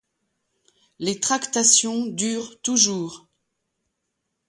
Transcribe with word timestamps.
Les 0.97 1.19
tractations 1.19 2.07
durent 2.07 2.59
toujours. 2.63 3.27